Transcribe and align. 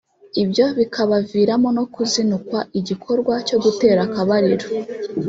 ibyo 0.43 0.65
bikabaviramo 0.77 1.69
no 1.77 1.83
kuzinukwa 1.93 2.59
igikorwa 2.79 3.33
cyo 3.47 3.57
gutera 3.63 3.99
akabariro 4.07 4.67